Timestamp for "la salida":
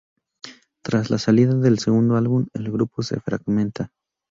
1.11-1.53